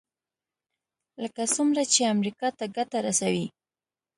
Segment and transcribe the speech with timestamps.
[1.21, 3.45] لکه څومره چې امریکا ته ګټه رسوي.